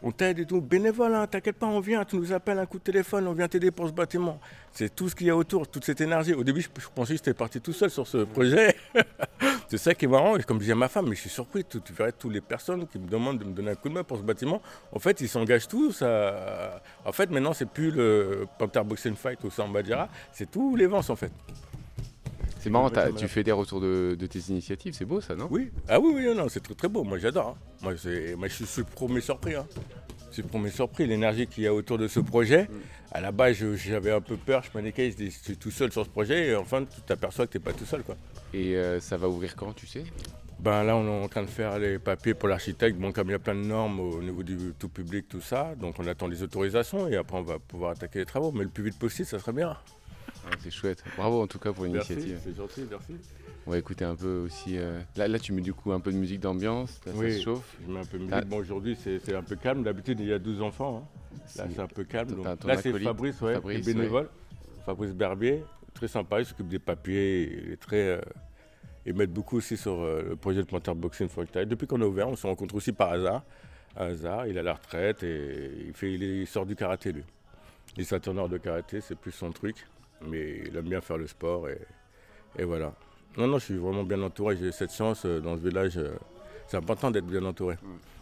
on 0.02 0.12
t'aide 0.12 0.40
et 0.40 0.46
tout, 0.46 0.62
bénévole, 0.62 1.14
hein, 1.14 1.28
t'inquiète 1.28 1.58
pas, 1.58 1.66
on 1.66 1.80
vient, 1.80 2.06
tu 2.06 2.16
nous 2.16 2.32
appelles 2.32 2.60
un 2.60 2.66
coup 2.66 2.78
de 2.78 2.84
téléphone, 2.84 3.28
on 3.28 3.34
vient 3.34 3.48
t'aider 3.48 3.72
pour 3.72 3.88
ce 3.88 3.92
bâtiment. 3.92 4.40
C'est 4.72 4.96
tout 4.96 5.10
ce 5.10 5.16
qu'il 5.16 5.28
y 5.28 5.30
a 5.30 5.36
autour, 5.36 5.68
toute 5.68 5.84
cette 5.84 6.00
énergie. 6.00 6.34
Au 6.34 6.44
début, 6.44 6.62
je, 6.62 6.70
pensais 6.94 7.14
que 7.14 7.18
j'étais 7.18 7.34
parti 7.34 7.60
tout 7.60 7.74
seul 7.74 7.90
sur 7.90 8.08
ce 8.08 8.20
projet. 8.20 8.76
c'est 9.68 9.78
ça 9.78 9.94
qui 9.94 10.06
est 10.06 10.08
marrant, 10.08 10.38
et 10.38 10.44
comme 10.44 10.60
je 10.60 10.66
dis 10.66 10.72
à 10.72 10.76
ma 10.76 10.88
femme, 10.88 11.08
mais 11.10 11.16
je 11.16 11.22
suis 11.22 11.30
surpris, 11.30 11.66
tu, 11.66 11.82
tu 11.82 11.92
verrais 11.94 12.12
toutes 12.12 12.34
les 12.34 12.42
personnes 12.42 12.88
qui 12.88 13.00
me 13.00 13.08
demandent 13.08 13.40
de 13.40 13.46
me 13.46 13.54
donner 13.54 13.72
un 13.72 13.76
coup 13.76 13.90
de 13.90 13.94
main 13.96 14.04
pour 14.04 14.18
ce 14.18 14.24
bâtiment. 14.24 14.62
En 14.94 15.00
fait, 15.00 15.20
ils 15.22 15.30
s'engagent 15.30 15.68
tous. 15.68 16.04
En 16.04 17.12
fait, 17.12 17.30
maintenant, 17.30 17.54
c'est 17.54 17.70
plus 17.70 17.92
le 17.92 18.46
Panther 18.58 18.84
Boxing 18.86 19.16
Fight 19.16 19.44
ou 19.44 19.50
Samba 19.50 19.82
c'est 20.32 20.50
tous 20.50 20.76
les 20.76 20.86
vents 20.86 21.02
en 21.08 21.16
fait. 21.16 21.32
C'est 22.60 22.70
marrant, 22.70 22.90
tu 23.16 23.28
fais 23.28 23.44
des 23.44 23.52
retours 23.52 23.80
de, 23.82 24.16
de 24.20 24.26
tes 24.28 24.40
initiatives, 24.50 24.94
c'est 24.94 25.06
beau 25.06 25.22
ça, 25.22 25.36
non? 25.36 25.48
Oui, 25.50 25.72
ah 25.88 26.00
oui, 26.00 26.12
oui, 26.16 26.36
non, 26.36 26.48
c'est 26.50 26.60
très 26.60 26.76
très 26.76 26.88
beau. 26.90 27.04
Moi, 27.04 27.18
j'adore. 27.18 27.56
hein. 27.58 27.76
Moi, 27.82 27.94
moi, 28.38 28.48
je 28.48 28.54
suis- 28.54 28.66
je 28.66 28.70
suis 28.70 28.82
le 28.82 28.88
premier 28.94 29.22
surpris. 29.22 29.56
hein. 29.56 29.66
Je 30.30 30.34
suis 30.36 30.42
le 30.44 30.48
premier 30.50 30.70
surpris. 30.70 31.08
L'énergie 31.08 31.48
qu'il 31.48 31.64
y 31.64 31.68
a 31.68 31.74
autour 31.74 31.98
de 31.98 32.08
ce 32.08 32.20
projet. 32.20 32.70
À 33.12 33.20
la 33.22 33.32
base, 33.32 33.56
j'avais 33.76 34.12
un 34.12 34.22
peu 34.22 34.36
peur. 34.38 34.62
Je 34.62 34.70
paniquais. 34.70 35.10
Je 35.18 35.30
suis 35.30 35.58
tout 35.58 35.72
seul 35.72 35.92
sur 35.92 36.04
ce 36.06 36.10
projet. 36.10 36.50
Et 36.50 36.56
enfin, 36.56 36.84
tu 36.86 37.02
t'aperçois 37.02 37.48
que 37.48 37.54
tu 37.54 37.58
n'es 37.58 37.64
pas 37.64 37.74
tout 37.74 37.86
seul. 37.86 38.04
Quoi. 38.04 38.16
Et 38.54 38.76
euh, 38.76 39.00
ça 39.00 39.18
va 39.18 39.28
ouvrir 39.28 39.56
quand, 39.56 39.74
tu 39.74 39.88
sais? 39.88 40.04
Ben 40.60 40.84
là, 40.84 40.96
on 40.98 41.08
est 41.08 41.24
en 41.24 41.28
train 41.30 41.42
de 41.42 41.48
faire 41.50 41.80
les 41.80 41.98
papiers 41.98 42.34
pour 42.36 42.48
l'architecte. 42.50 43.00
Bon, 43.00 43.12
comme 43.12 43.30
il 43.30 43.32
y 43.32 43.36
a 43.36 43.40
plein 43.40 43.56
de 43.56 43.62
normes 43.66 44.00
au 44.02 44.22
niveau 44.22 44.44
du 44.44 44.58
tout 44.78 44.90
public, 44.90 45.28
tout 45.30 45.42
ça. 45.42 45.74
Donc, 45.80 45.96
on 45.98 46.06
attend 46.06 46.28
les 46.28 46.44
autorisations. 46.44 47.08
Et 47.08 47.16
après, 47.16 47.38
on 47.38 47.42
va 47.42 47.58
pouvoir 47.58 47.92
attaquer 47.92 48.20
les 48.20 48.26
travaux. 48.26 48.52
Mais 48.52 48.64
le 48.66 48.70
plus 48.70 48.84
vite 48.84 49.00
possible, 49.00 49.28
ça 49.28 49.40
serait 49.40 49.54
bien. 49.54 49.76
Ouais, 50.50 50.58
C'est 50.60 50.72
chouette. 50.72 51.04
Bravo 51.18 51.42
en 51.42 51.48
tout 51.48 51.60
cas 51.60 51.72
pour 51.74 51.86
l'initiative. 51.86 52.40
c'est 52.44 52.56
gentil, 52.56 52.86
merci. 52.90 53.14
On 53.68 53.72
va 53.72 53.78
écouter 53.78 54.06
un 54.06 54.16
peu 54.16 54.40
aussi. 54.46 54.78
euh, 54.78 55.00
Là, 55.16 55.28
là, 55.28 55.38
tu 55.38 55.54
mets 55.54 55.62
du 55.62 55.74
coup 55.74 55.92
un 55.92 56.00
peu 56.00 56.12
de 56.12 56.18
musique 56.18 56.40
d'ambiance, 56.40 57.00
là, 57.06 57.12
ça 57.12 57.18
Oui. 57.20 57.38
se 57.38 57.44
chauffe. 57.44 57.76
Je 57.86 57.92
mets 57.92 58.00
un 58.00 58.06
peu 58.06 58.18
de 58.18 58.24
musique. 58.24 58.46
Bon, 58.48 58.58
aujourd'hui, 58.58 58.98
c'est 59.02 59.36
un 59.36 59.44
peu 59.44 59.56
calme. 59.56 59.84
D'habitude, 59.84 60.20
il 60.20 60.28
y 60.28 60.34
a 60.34 60.40
12 60.40 60.62
enfants. 60.62 61.04
hein. 61.06 61.40
Là, 61.58 61.66
c'est 61.74 61.80
un 61.80 61.88
peu 61.88 62.04
calme. 62.04 62.30
Donc- 62.32 62.46
Là, 62.66 62.78
c'est 62.78 62.92
Fabrice, 63.00 63.40
ouais, 63.42 63.54
Fabrice, 63.56 63.86
bénévole. 63.86 64.30
Fabrice 64.86 65.12
Berbier, 65.14 65.64
très 65.94 66.08
sympa. 66.08 66.40
Il 66.40 66.46
s'occupe 66.46 66.68
des 66.68 66.80
papiers. 66.80 67.62
Il 67.68 67.72
est 67.74 67.78
très. 67.78 68.08
euh, 68.18 68.22
ils 69.06 69.14
mettent 69.14 69.34
beaucoup 69.34 69.58
aussi 69.58 69.78
sur 69.78 70.00
euh, 70.02 70.24
le 70.30 70.36
projet 70.36 70.62
de 70.62 70.68
Panther 70.68 70.94
Boxing 70.96 71.28
Freestyle. 71.30 71.66
Depuis 71.66 71.86
qu'on 71.88 72.02
a 72.02 72.06
ouvert, 72.06 72.28
on 72.30 72.36
se 72.36 72.48
rencontre 72.48 72.76
aussi 72.76 72.92
par 72.92 73.12
hasard. 73.12 73.44
Un 73.98 74.08
hasard, 74.08 74.48
il 74.48 74.58
a 74.58 74.64
la 74.64 74.74
retraite 74.74 75.24
et 75.24 75.72
il, 75.88 75.94
fait, 75.94 76.14
il, 76.14 76.24
est- 76.24 76.38
il 76.42 76.48
sort 76.48 76.66
du 76.66 76.76
karaté, 76.76 77.12
lui. 77.12 77.24
Il 77.98 78.02
est 78.02 78.14
entraîneur 78.14 78.48
de 78.50 78.58
karaté, 78.58 79.02
c'est 79.02 79.18
plus 79.18 79.32
son 79.32 79.52
truc. 79.52 79.76
Mais 80.22 80.64
il 80.68 80.76
aime 80.76 80.90
bien 80.90 81.02
faire 81.02 81.18
le 81.18 81.28
sport 81.28 81.70
et, 81.70 81.78
et 82.58 82.64
voilà. 82.64 82.94
Non, 83.38 83.48
non, 83.48 83.60
je 83.60 83.66
suis 83.66 83.78
vraiment 83.78 84.04
bien 84.04 84.22
entouré. 84.22 84.58
J'ai 84.58 84.72
cette 84.72 84.94
chance 84.94 85.24
euh, 85.26 85.40
dans 85.40 85.56
ce 85.56 85.62
village. 85.62 85.98
euh, 85.98 86.12
c'est 86.68 86.78
important 86.78 87.10
d'être 87.10 87.26
bien 87.26 87.44
entouré. 87.46 87.78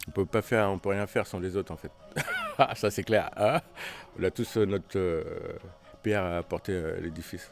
On 0.07 0.11
peut 0.11 0.25
pas 0.25 0.41
faire, 0.41 0.69
on 0.69 0.77
peut 0.79 0.89
rien 0.89 1.05
faire 1.07 1.25
sans 1.27 1.39
les 1.39 1.55
autres 1.57 1.71
en 1.71 1.77
fait. 1.77 1.91
Ah, 2.59 2.73
Ça 2.73 2.89
c'est 2.89 3.03
clair. 3.03 3.29
hein. 3.37 3.59
on 4.19 4.23
a 4.23 4.31
tous 4.31 4.57
euh, 4.57 4.65
notre 4.65 4.97
euh, 4.97 5.23
pierre 6.01 6.23
à 6.23 6.37
apporter 6.37 6.75
à 6.75 6.99
l'édifice. 6.99 7.51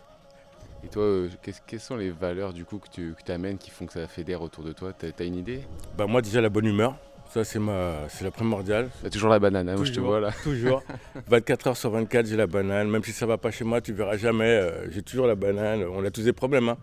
Et 0.84 0.88
toi, 0.88 1.04
qu'est-ce- 1.44 1.62
quelles 1.68 1.80
sont 1.80 1.96
les 1.96 2.10
valeurs 2.12 2.54
du 2.54 2.66
coup 2.66 2.80
que 2.80 2.90
tu 2.90 3.14
amènes 3.32 3.58
qui 3.60 3.70
font 3.72 3.86
que 3.86 3.94
ça 3.94 4.08
fédère 4.08 4.42
autour 4.42 4.64
de 4.64 4.72
toi? 4.72 4.94
T'as 4.94 5.08
as 5.20 5.24
une 5.24 5.36
idée? 5.36 5.62
Bah 5.98 6.08
moi 6.08 6.22
déjà 6.24 6.42
la 6.42 6.50
bonne 6.50 6.66
humeur. 6.66 6.96
Ça 7.34 7.44
c'est 7.44 7.60
ma, 7.60 8.08
c'est 8.08 8.24
la 8.24 8.32
primordiale. 8.32 8.90
T'as 9.04 9.10
toujours 9.10 9.30
la 9.30 9.40
banane, 9.40 9.68
hein, 9.68 9.76
moi 9.76 9.84
je 9.84 9.92
te 9.92 10.00
vois 10.00 10.22
là. 10.22 10.32
Toujours. 10.44 10.82
24 11.28 11.68
heures 11.68 11.78
sur 11.78 11.90
24, 11.92 12.26
j'ai 12.28 12.38
la 12.38 12.48
banane. 12.48 12.90
Même 12.90 13.04
si 13.04 13.12
ça 13.12 13.26
va 13.26 13.38
pas 13.38 13.52
chez 13.52 13.66
moi, 13.66 13.82
tu 13.82 13.92
verras 13.92 14.16
jamais. 14.16 14.46
euh, 14.46 14.90
j'ai 14.92 15.02
toujours 15.02 15.28
la 15.28 15.36
banane. 15.36 15.84
On 15.84 16.04
a 16.06 16.12
tous 16.12 16.24
des 16.24 16.32
problèmes. 16.34 16.70
hein. 16.70 16.78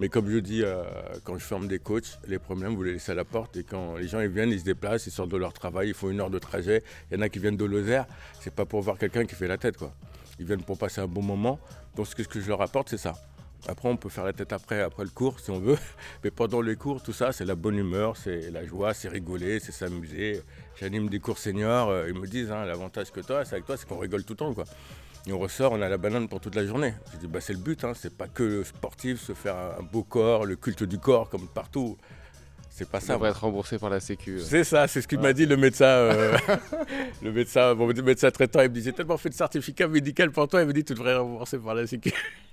Mais 0.00 0.08
comme 0.10 0.28
je 0.28 0.38
dis, 0.38 0.62
euh, 0.62 0.82
quand 1.22 1.38
je 1.38 1.44
forme 1.44 1.68
des 1.68 1.78
coachs, 1.78 2.18
les 2.26 2.38
problèmes, 2.38 2.74
vous 2.74 2.82
les 2.82 2.94
laissez 2.94 3.12
à 3.12 3.14
la 3.14 3.24
porte. 3.24 3.56
Et 3.56 3.62
quand 3.64 3.96
les 3.96 4.08
gens 4.08 4.20
ils 4.20 4.28
viennent, 4.28 4.50
ils 4.50 4.60
se 4.60 4.64
déplacent, 4.64 5.06
ils 5.06 5.10
sortent 5.12 5.30
de 5.30 5.36
leur 5.38 5.52
travail, 5.54 5.88
ils 5.88 5.94
font 5.94 6.10
une 6.10 6.20
heure 6.20 6.30
de 6.30 6.38
trajet. 6.38 6.82
Il 7.10 7.16
y 7.16 7.18
en 7.18 7.22
a 7.22 7.28
qui 7.30 7.38
viennent 7.38 7.56
de 7.56 7.64
Lozère. 7.64 8.04
C'est 8.40 8.52
pas 8.52 8.66
pour 8.66 8.82
voir 8.82 8.98
quelqu'un 8.98 9.24
qui 9.24 9.34
fait 9.34 9.48
la 9.48 9.56
tête, 9.56 9.76
quoi. 9.78 9.94
Ils 10.38 10.44
viennent 10.44 10.64
pour 10.64 10.76
passer 10.76 11.00
un 11.00 11.06
bon 11.06 11.22
moment. 11.22 11.58
Donc 11.96 12.06
ce 12.08 12.14
que 12.16 12.40
je 12.40 12.48
leur 12.48 12.60
apporte, 12.60 12.90
c'est 12.90 12.98
ça. 12.98 13.14
Après, 13.66 13.88
on 13.88 13.96
peut 13.96 14.10
faire 14.10 14.24
la 14.24 14.34
tête 14.34 14.52
après, 14.52 14.82
après 14.82 15.04
le 15.04 15.10
cours, 15.10 15.40
si 15.40 15.50
on 15.50 15.58
veut. 15.58 15.78
Mais 16.24 16.30
pendant 16.30 16.60
les 16.60 16.76
cours, 16.76 17.02
tout 17.02 17.12
ça, 17.12 17.32
c'est 17.32 17.46
la 17.46 17.54
bonne 17.54 17.78
humeur, 17.78 18.16
c'est 18.16 18.50
la 18.50 18.64
joie, 18.66 18.92
c'est 18.92 19.08
rigoler, 19.08 19.58
c'est 19.58 19.72
s'amuser. 19.72 20.42
J'anime 20.78 21.08
des 21.08 21.18
cours 21.18 21.38
seniors, 21.38 21.88
euh, 21.88 22.08
ils 22.08 22.14
me 22.14 22.26
disent, 22.26 22.50
hein, 22.50 22.64
l'avantage 22.66 23.10
que 23.10 23.20
toi, 23.20 23.44
c'est 23.44 23.54
avec 23.54 23.66
toi, 23.66 23.76
c'est 23.76 23.88
qu'on 23.88 23.98
rigole 23.98 24.24
tout 24.24 24.34
le 24.34 24.38
temps, 24.38 24.54
quoi. 24.54 24.64
On 25.30 25.38
ressort, 25.38 25.72
on 25.72 25.80
a 25.80 25.88
la 25.88 25.96
banane 25.96 26.28
pour 26.28 26.40
toute 26.40 26.54
la 26.54 26.66
journée. 26.66 26.92
Je 27.14 27.18
dis, 27.18 27.26
bah, 27.26 27.40
c'est 27.40 27.54
le 27.54 27.58
but, 27.58 27.82
hein, 27.84 27.92
c'est 27.94 28.14
pas 28.14 28.28
que 28.28 28.42
le 28.42 28.64
sportif, 28.64 29.22
se 29.22 29.32
faire 29.32 29.56
un 29.56 29.82
beau 29.82 30.02
corps, 30.02 30.44
le 30.44 30.56
culte 30.56 30.84
du 30.84 30.98
corps, 30.98 31.30
comme 31.30 31.48
partout. 31.48 31.96
C'est 32.76 32.88
pas 32.90 32.98
Ça 32.98 33.06
ça. 33.06 33.12
devrait 33.14 33.30
être 33.30 33.40
remboursé 33.40 33.78
par 33.78 33.88
la 33.88 34.00
Sécu. 34.00 34.40
C'est 34.40 34.64
ça, 34.64 34.88
c'est 34.88 35.00
ce 35.00 35.06
qu'il 35.06 35.20
m'a 35.20 35.32
dit 35.32 35.46
le 35.46 35.56
médecin. 35.56 35.84
euh, 35.84 36.36
le 37.22 37.30
médecin, 37.30 37.72
le 37.72 38.02
médecin 38.02 38.32
traitant, 38.32 38.62
il 38.62 38.68
me 38.68 38.74
dit 38.74 38.82
J'ai 38.82 38.92
tellement 38.92 39.16
fait 39.16 39.28
de 39.28 39.34
certificat 39.34 39.86
médical 39.86 40.32
pour 40.32 40.48
toi, 40.48 40.60
il 40.62 40.66
me 40.66 40.72
dit 40.72 40.82
Tu 40.82 40.92
devrais 40.92 41.14
rembourser 41.16 41.56
par 41.58 41.76
la 41.76 41.86
Sécu. 41.86 42.12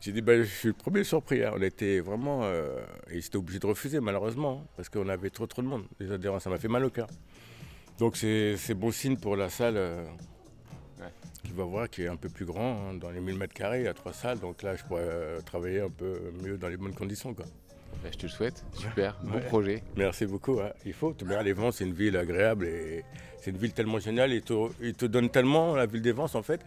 J'ai 0.00 0.12
dit 0.12 0.20
ben, 0.22 0.42
Je 0.42 0.48
suis 0.48 0.68
le 0.68 0.74
premier 0.74 1.02
surpris. 1.02 1.42
hein. 1.42 1.50
On 1.56 1.60
était 1.62 1.98
vraiment. 1.98 2.42
euh, 2.44 2.78
et 3.10 3.20
j'étais 3.20 3.36
obligé 3.36 3.58
de 3.58 3.66
refuser, 3.66 3.98
malheureusement, 3.98 4.60
hein, 4.62 4.68
parce 4.76 4.88
qu'on 4.88 5.08
avait 5.08 5.30
trop 5.30 5.46
trop 5.48 5.60
de 5.62 5.66
monde, 5.66 5.86
les 5.98 6.12
adhérents. 6.12 6.38
Ça 6.38 6.48
m'a 6.48 6.58
fait 6.58 6.68
mal 6.68 6.84
au 6.84 6.90
cœur. 6.90 7.08
Donc 7.98 8.16
c'est 8.16 8.56
c'est 8.56 8.74
bon 8.74 8.92
signe 8.92 9.16
pour 9.16 9.34
la 9.36 9.48
salle. 9.48 9.76
euh, 9.76 10.04
Ouais. 11.00 11.12
Qui 11.44 11.52
va 11.52 11.64
voir 11.64 11.90
qui 11.90 12.02
est 12.04 12.08
un 12.08 12.16
peu 12.16 12.28
plus 12.30 12.46
grand, 12.46 12.72
hein, 12.90 12.94
dans 12.94 13.10
les 13.10 13.20
1000 13.20 13.36
mètres 13.36 13.52
carrés, 13.52 13.80
il 13.80 13.84
y 13.84 13.88
a 13.88 13.92
trois 13.92 14.14
salles, 14.14 14.38
donc 14.38 14.62
là 14.62 14.76
je 14.76 14.82
pourrais 14.84 15.02
euh, 15.04 15.40
travailler 15.42 15.80
un 15.80 15.90
peu 15.90 16.32
mieux 16.42 16.56
dans 16.56 16.68
les 16.68 16.78
bonnes 16.78 16.94
conditions. 16.94 17.34
Quoi. 17.34 17.44
Bah, 18.06 18.12
je 18.12 18.18
te 18.18 18.22
le 18.26 18.28
souhaite. 18.32 18.64
Super, 18.74 19.16
bon 19.22 19.40
projet. 19.40 19.82
Merci 19.96 20.26
beaucoup. 20.26 20.60
hein. 20.60 20.70
Il 20.84 20.92
faut. 20.92 21.14
Les 21.44 21.52
Vents, 21.52 21.72
c'est 21.72 21.84
une 21.84 21.92
ville 21.94 22.16
agréable 22.16 22.66
et 22.66 23.04
c'est 23.40 23.50
une 23.50 23.56
ville 23.58 23.72
tellement 23.72 23.98
géniale. 23.98 24.32
Ils 24.32 24.42
te, 24.42 24.52
ils 24.80 24.94
te 24.94 25.06
donnent 25.06 25.30
tellement, 25.30 25.74
la 25.74 25.86
ville 25.86 26.02
des 26.02 26.12
Vents, 26.12 26.32
en 26.34 26.42
fait. 26.42 26.60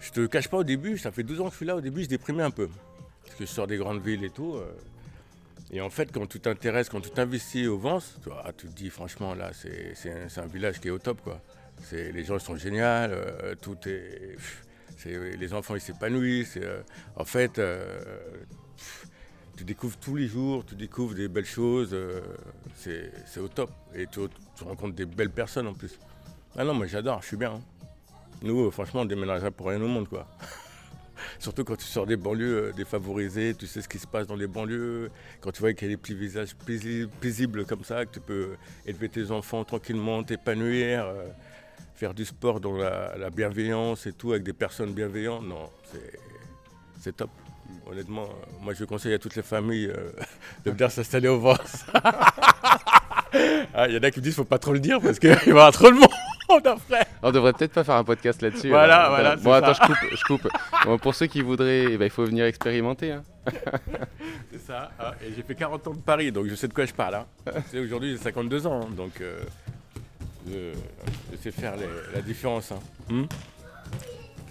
Je 0.00 0.10
te 0.10 0.26
cache 0.26 0.48
pas 0.48 0.58
au 0.58 0.64
début, 0.64 0.96
ça 0.98 1.10
fait 1.10 1.22
12 1.22 1.40
ans 1.40 1.46
que 1.46 1.52
je 1.52 1.56
suis 1.56 1.66
là. 1.66 1.76
Au 1.76 1.80
début, 1.80 2.02
je 2.04 2.08
déprimais 2.08 2.42
un 2.44 2.50
peu. 2.50 2.68
Parce 3.24 3.34
que 3.36 3.46
je 3.46 3.50
sors 3.50 3.66
des 3.66 3.76
grandes 3.78 4.02
villes 4.04 4.24
et 4.24 4.30
tout. 4.30 4.54
euh, 4.56 4.70
Et 5.72 5.80
en 5.80 5.90
fait, 5.90 6.12
quand 6.12 6.26
tu 6.26 6.38
t'intéresses, 6.40 6.88
quand 6.88 7.00
tu 7.00 7.10
t'investis 7.10 7.66
au 7.66 7.78
Vence, 7.78 8.18
tu, 8.22 8.28
vois, 8.28 8.44
tu 8.56 8.66
te 8.68 8.72
dis 8.76 8.90
franchement, 8.90 9.34
là, 9.34 9.50
c'est 9.54 9.94
un, 10.10 10.42
un 10.42 10.46
village 10.46 10.80
qui 10.80 10.88
est 10.88 10.92
au 10.92 10.98
top. 10.98 11.20
Quoi. 11.22 11.40
Les 11.92 12.24
gens 12.24 12.38
sont 12.38 12.56
géniaux, 12.56 12.82
euh, 12.84 13.54
tout 13.60 13.76
est, 13.86 14.36
pff, 14.36 14.64
Les 15.38 15.52
enfants, 15.54 15.74
ils 15.74 15.80
s'épanouissent. 15.80 16.56
et, 16.56 16.62
euh, 16.64 16.80
en 17.16 17.24
fait, 17.24 17.58
euh, 17.58 18.00
pff, 18.76 19.07
tu 19.58 19.64
découvres 19.64 19.96
tous 19.96 20.14
les 20.14 20.28
jours, 20.28 20.64
tu 20.64 20.76
découvres 20.76 21.16
des 21.16 21.26
belles 21.26 21.44
choses. 21.44 21.90
euh, 21.92 22.20
c'est 22.76 23.40
au 23.40 23.48
top. 23.48 23.70
Et 23.92 24.06
tu, 24.06 24.20
rencontres 24.64 24.94
des 24.94 25.04
belles 25.04 25.30
personnes 25.30 25.66
en 25.66 25.74
plus. 25.74 25.98
Ah 26.56 26.62
non, 26.62 26.74
moi 26.74 26.86
j'adore, 26.86 27.20
je 27.22 27.26
suis 27.26 27.36
bien. 27.36 27.54
hein. 27.54 27.60
Nous, 28.42 28.66
euh, 28.66 28.70
franchement, 28.70 29.00
on 29.00 29.04
déménagerait 29.04 29.50
pour 29.50 29.66
rien 29.66 29.80
au 29.82 29.88
monde, 29.88 30.08
quoi. 30.08 30.28
Surtout 31.40 31.64
quand 31.64 31.74
tu 31.74 31.84
sors 31.86 32.06
des 32.06 32.16
banlieues 32.16 32.68
euh, 32.68 32.72
défavorisées, 32.72 33.52
tu 33.56 33.66
sais 33.66 33.82
ce 33.82 33.88
qui 33.88 33.98
se 33.98 34.06
passe 34.06 34.28
dans 34.28 34.36
les 34.36 34.46
banlieues, 34.46 35.10
quand 35.40 35.50
tu 35.50 35.58
vois 35.60 35.72
qu'il 35.72 35.88
y 35.88 35.90
a 35.90 35.94
des 35.94 36.00
petits 36.00 36.14
visages 36.14 36.54
paisi- 36.64 37.08
paisibles 37.20 37.66
comme 37.66 37.82
ça, 37.82 38.06
que 38.06 38.12
tu 38.12 38.20
peux 38.20 38.50
élever 38.86 39.08
tes 39.08 39.32
enfants 39.32 39.64
tranquillement, 39.64 40.22
t'épanouir, 40.22 41.12
faire 41.96 42.14
du 42.14 42.24
sport 42.24 42.60
dans 42.60 42.76
la, 42.76 43.16
la 43.18 43.30
bienveillance 43.30 44.06
et 44.06 44.12
tout, 44.12 44.30
avec 44.30 44.44
des 44.44 44.52
personnes 44.52 44.92
bienveillantes, 44.92 45.42
non, 45.42 45.68
c'est 47.00 47.16
top. 47.16 47.30
Honnêtement, 47.90 48.24
euh, 48.24 48.46
moi 48.62 48.74
je 48.74 48.84
conseille 48.84 49.14
à 49.14 49.18
toutes 49.18 49.34
les 49.36 49.42
familles 49.42 49.86
euh, 49.94 50.10
de 50.64 50.70
venir 50.70 50.90
s'installer 50.90 51.28
au 51.28 51.38
Vence. 51.38 51.84
Ah, 53.74 53.86
Il 53.88 53.94
y 53.94 53.98
en 53.98 54.02
a 54.02 54.10
qui 54.10 54.20
me 54.20 54.24
disent 54.24 54.34
faut 54.36 54.44
pas 54.44 54.58
trop 54.58 54.72
le 54.72 54.80
dire 54.80 55.00
parce 55.02 55.18
qu'il 55.18 55.28
va 55.34 55.44
y 55.44 55.50
avoir 55.50 55.70
trop 55.70 55.90
de 55.90 55.96
monde 55.96 56.66
après. 56.66 57.06
On 57.22 57.30
devrait 57.30 57.52
peut-être 57.52 57.72
pas 57.74 57.84
faire 57.84 57.96
un 57.96 58.04
podcast 58.04 58.40
là-dessus. 58.40 58.70
Voilà, 58.70 59.00
alors. 59.02 59.10
voilà, 59.10 59.36
Bon, 59.36 59.52
attends, 59.52 59.74
ça. 59.74 59.82
je 59.82 59.86
coupe. 59.86 60.16
Je 60.16 60.24
coupe. 60.24 60.48
Bon, 60.86 60.98
pour 60.98 61.14
ceux 61.14 61.26
qui 61.26 61.42
voudraient, 61.42 61.84
eh 61.90 61.98
ben, 61.98 62.06
il 62.06 62.10
faut 62.10 62.24
venir 62.24 62.46
expérimenter. 62.46 63.12
hein. 63.12 63.22
C'est 64.50 64.60
ça. 64.66 64.90
ah, 64.98 65.12
et 65.22 65.32
j'ai 65.36 65.42
fait 65.42 65.54
40 65.54 65.86
ans 65.88 65.92
de 65.94 65.98
Paris, 66.00 66.32
donc 66.32 66.46
je 66.46 66.54
sais 66.54 66.68
de 66.68 66.72
quoi 66.72 66.86
je 66.86 66.94
parle. 66.94 67.16
Hein. 67.16 67.26
Aujourd'hui, 67.84 68.12
j'ai 68.16 68.22
52 68.22 68.66
ans, 68.66 68.80
hein, 68.84 68.88
donc 68.96 69.20
euh, 69.20 69.40
je, 70.50 70.72
je 71.32 71.36
sais 71.36 71.50
faire 71.50 71.76
les- 71.76 72.14
la 72.14 72.22
différence. 72.22 72.72
hein. 72.72 72.78
Hmm? 73.10 73.24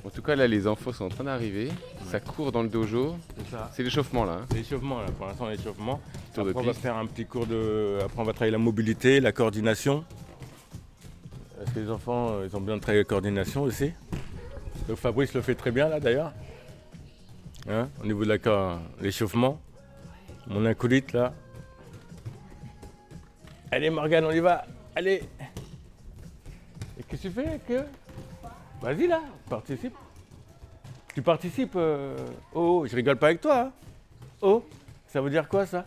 En 0.07 0.09
tout 0.09 0.21
cas, 0.21 0.37
là, 0.37 0.47
les 0.47 0.65
infos 0.67 0.93
sont 0.93 1.03
en 1.05 1.09
train 1.09 1.25
d'arriver. 1.25 1.69
Ça 2.09 2.21
court 2.21 2.53
dans 2.53 2.63
le 2.63 2.69
dojo. 2.69 3.17
C'est 3.37 3.51
ça. 3.51 3.69
C'est 3.73 3.83
l'échauffement 3.83 4.23
là. 4.23 4.39
hein. 4.41 4.45
C'est 4.49 4.57
l'échauffement, 4.59 5.01
là. 5.01 5.07
Pour 5.17 5.27
l'instant, 5.27 5.47
l'échauffement. 5.49 5.99
Tour 6.33 6.45
de 6.45 6.49
Après, 6.51 6.61
on 6.61 6.65
va 6.65 6.71
piste. 6.71 6.81
faire 6.81 6.95
un 6.95 7.05
petit 7.05 7.25
cours 7.25 7.45
de. 7.45 7.99
Après, 8.05 8.19
on 8.21 8.23
va 8.23 8.31
travailler 8.31 8.53
la 8.53 8.57
mobilité, 8.57 9.19
la 9.19 9.33
coordination. 9.33 10.05
Parce 11.57 11.71
que 11.71 11.79
les 11.81 11.89
enfants, 11.91 12.29
euh, 12.31 12.47
ils 12.49 12.55
ont 12.55 12.61
besoin 12.61 12.77
de 12.77 12.81
travailler 12.81 13.01
la 13.01 13.05
coordination 13.09 13.63
aussi. 13.63 13.91
Donc, 14.87 14.97
Fabrice 14.97 15.33
le 15.33 15.41
fait 15.41 15.55
très 15.55 15.71
bien, 15.71 15.89
là, 15.89 15.99
d'ailleurs. 15.99 16.31
Hein, 17.69 17.89
au 18.01 18.05
niveau 18.05 18.23
de 18.23 18.29
la 18.29 18.37
co- 18.37 18.79
l'échauffement. 19.01 19.59
Mon 20.47 20.65
acolyte, 20.65 21.11
là. 21.11 21.33
Allez, 23.71 23.89
Morgane, 23.89 24.23
on 24.23 24.31
y 24.31 24.39
va. 24.39 24.65
Allez. 24.95 25.21
Et 26.97 27.03
qu'est-ce 27.03 27.23
que 27.23 27.27
tu 27.27 27.33
fais 27.33 27.59
que? 27.67 27.81
Vas-y, 28.81 29.07
là, 29.07 29.21
participe. 29.49 29.93
Tu 31.13 31.21
participes. 31.21 31.75
euh, 31.75 32.15
Oh, 32.53 32.85
je 32.89 32.95
rigole 32.95 33.17
pas 33.17 33.27
avec 33.27 33.41
toi. 33.41 33.59
hein. 33.59 33.71
Oh, 34.41 34.63
ça 35.07 35.19
veut 35.21 35.29
dire 35.29 35.47
quoi 35.47 35.65
ça? 35.65 35.85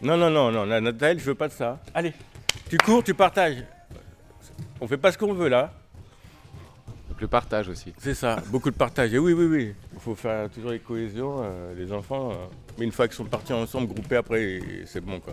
Non, 0.00 0.16
non, 0.16 0.30
non, 0.30 0.50
non, 0.50 0.66
Nathalie, 0.80 1.18
je 1.20 1.24
veux 1.24 1.34
pas 1.34 1.48
de 1.48 1.52
ça. 1.52 1.80
Allez, 1.94 2.12
tu 2.68 2.78
cours, 2.78 3.02
tu 3.04 3.14
partages. 3.14 3.62
On 4.80 4.86
fait 4.86 4.96
pas 4.98 5.12
ce 5.12 5.18
qu'on 5.18 5.32
veut 5.34 5.48
là. 5.48 5.72
Donc 7.08 7.20
le 7.20 7.28
partage 7.28 7.68
aussi. 7.68 7.94
C'est 7.98 8.14
ça, 8.14 8.42
beaucoup 8.48 8.70
de 8.70 8.76
partage. 8.76 9.12
Et 9.14 9.18
oui, 9.18 9.32
oui, 9.32 9.46
oui. 9.46 9.74
Il 9.94 10.00
faut 10.00 10.14
faire 10.14 10.50
toujours 10.50 10.70
les 10.70 10.80
cohésions, 10.80 11.40
euh, 11.42 11.74
les 11.74 11.92
enfants. 11.92 12.30
euh, 12.30 12.34
mais 12.78 12.84
une 12.84 12.92
fois 12.92 13.08
qu'ils 13.08 13.16
sont 13.16 13.24
partis 13.24 13.52
ensemble, 13.54 13.86
groupés 13.88 14.16
après, 14.16 14.60
c'est 14.86 15.00
bon 15.00 15.18
quoi. 15.20 15.32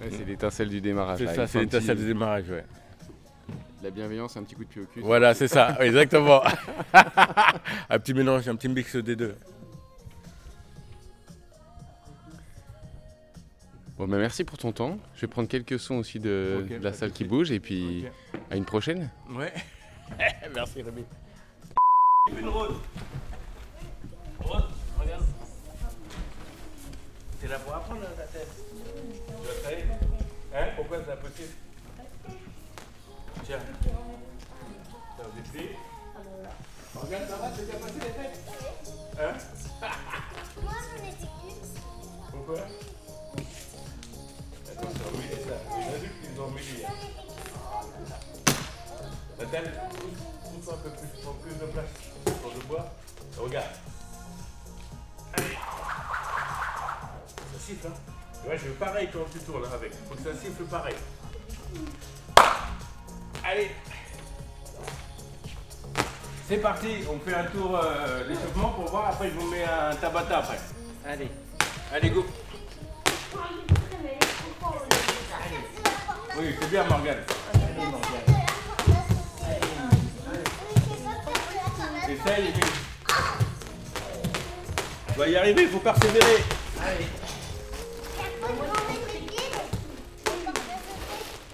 Ouais, 0.00 0.08
c'est 0.10 0.24
l'étincelle 0.24 0.68
du 0.68 0.80
démarrage. 0.80 1.18
C'est 1.18 1.24
là. 1.24 1.34
ça, 1.34 1.46
c'est 1.48 1.60
l'étincelle 1.60 1.96
petit- 1.96 2.02
du 2.02 2.08
démarrage, 2.12 2.48
ouais. 2.50 2.64
La 3.84 3.90
bienveillance, 3.90 4.34
un 4.38 4.44
petit 4.44 4.54
coup 4.54 4.64
de 4.64 4.70
pied 4.70 4.80
au 4.80 4.86
cul. 4.86 5.00
Voilà, 5.02 5.34
c'est 5.34 5.46
ça, 5.46 5.76
exactement. 5.80 6.42
un 7.90 7.98
petit 7.98 8.14
mélange, 8.14 8.48
un 8.48 8.56
petit 8.56 8.70
mix 8.70 8.96
des 8.96 9.14
deux. 9.14 9.36
Bon, 13.98 14.08
bah, 14.08 14.16
merci 14.16 14.42
pour 14.42 14.56
ton 14.56 14.72
temps. 14.72 14.98
Je 15.14 15.20
vais 15.20 15.26
prendre 15.26 15.50
quelques 15.50 15.78
sons 15.78 15.96
aussi 15.96 16.18
de, 16.18 16.66
la 16.80 16.94
salle 16.94 17.12
qui 17.12 17.24
bouge 17.24 17.52
et 17.52 17.60
puis 17.60 18.06
à 18.50 18.56
une 18.56 18.64
prochaine. 18.64 19.10
Ouais. 19.28 19.52
Merci 20.54 20.80
Rémi. 20.80 21.04
Une 22.38 22.48
rose. 22.48 22.76
Rose, 24.40 24.64
regarde. 24.98 25.24
C'est 27.38 27.48
là 27.48 27.58
pour 27.58 27.74
apprendre 27.74 28.00
ta 28.16 28.22
tête. 28.22 28.48
Tu 29.26 29.46
vas 29.46 29.60
travailler 29.60 29.84
Hein 30.54 30.68
Pourquoi 30.74 30.98
c'est 31.04 31.12
impossible? 31.12 31.63
Tiens. 33.44 33.58
T'as 35.16 35.24
des 35.24 35.42
pieds 35.58 35.76
Regarde, 36.94 37.28
ça 37.28 37.36
va, 37.36 37.50
c'est 37.54 37.66
bien 37.66 37.78
passé 37.78 37.94
les 37.94 38.00
fêtes 38.00 38.40
Hein 39.20 39.34
Moi, 40.62 40.72
j'en 40.72 41.04
étais 41.04 41.28
une. 41.48 42.30
Pourquoi 42.30 42.58
Attends, 44.70 44.90
c'est 44.94 45.06
emmêlé 45.08 45.36
ça. 45.42 45.56
Les 45.78 45.94
adultes, 45.94 46.24
ils 46.32 46.40
ont 46.40 46.44
emmêlé. 46.46 46.86
Nathalie, 49.38 49.70
pousse- 50.00 50.72
un 50.72 50.76
peu 50.78 50.90
plus, 50.90 51.08
prends 51.22 51.32
plus 51.34 51.54
de 51.54 51.66
place 51.66 51.92
sur 52.24 52.54
le 52.54 52.60
bois. 52.66 52.86
Regarde. 53.38 53.66
Allez. 55.36 55.54
Ça 57.52 57.58
siffle, 57.66 57.86
hein 57.88 57.92
Ouais, 58.48 58.58
je 58.58 58.64
veux 58.68 58.74
pareil 58.74 59.08
quand 59.12 59.24
tu 59.32 59.38
tournes 59.40 59.64
avec. 59.72 59.92
Faut 60.08 60.14
que 60.14 60.22
ça 60.22 60.38
siffle 60.40 60.64
pareil. 60.64 60.94
Allez. 63.54 63.70
C'est 66.48 66.56
parti, 66.56 66.88
on 67.08 67.20
fait 67.20 67.36
un 67.36 67.44
tour 67.44 67.78
euh, 67.78 68.26
d'échauffement 68.26 68.70
pour 68.70 68.90
voir. 68.90 69.10
Après, 69.10 69.30
je 69.30 69.34
vous 69.34 69.48
mets 69.48 69.62
un 69.62 69.94
tabata 69.94 70.38
après. 70.38 70.58
Allez. 71.06 71.28
Allez, 71.92 72.10
go. 72.10 72.26
Oui, 76.36 76.56
c'est 76.60 76.68
bien, 76.68 76.82
Morgane. 76.84 77.18
Essaye, 82.08 82.48
Émile. 82.48 82.64
Tu 85.12 85.18
vas 85.18 85.28
y 85.28 85.36
arriver, 85.36 85.62
il 85.62 85.68
faut 85.68 85.78
persévérer. 85.78 86.42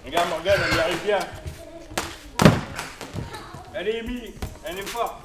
Regarde, 0.03 0.29
Morgane, 0.29 0.61
elle 0.67 0.77
y 0.77 0.79
arrive 0.79 1.03
bien. 1.05 1.19
Allez, 3.81 3.97
Émile, 3.97 4.31
elle 4.63 4.77
est 4.77 4.83
forte. 4.83 5.20